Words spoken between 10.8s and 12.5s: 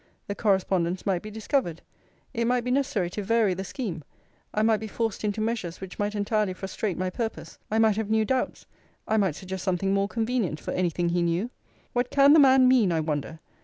thing he knew. What can the